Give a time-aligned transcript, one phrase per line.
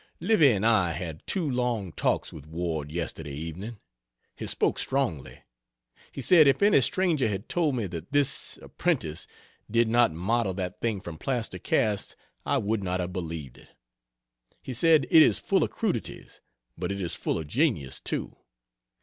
[0.19, 3.77] Livy and I had two long talks with Ward yesterday evening.
[4.35, 5.43] He spoke strongly.
[6.11, 9.27] He said, "if any stranger had told me that this apprentice
[9.69, 12.15] did not model that thing from plaster casts,
[12.47, 13.69] I would not have believed it."
[14.63, 16.41] He said "it is full of crudities,
[16.75, 18.35] but it is full of genius, too.